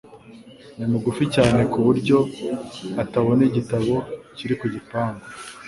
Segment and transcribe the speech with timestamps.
[0.77, 2.17] Ni mugufi cyane ku buryo
[3.03, 3.93] atabona igitabo
[4.35, 5.25] kiri ku gipangu.